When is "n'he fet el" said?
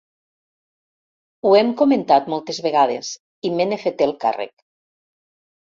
3.71-4.17